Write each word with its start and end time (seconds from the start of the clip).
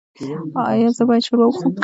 ایا 0.69 0.89
زه 0.97 1.03
باید 1.07 1.23
شوروا 1.27 1.45
وخورم؟ 1.47 1.71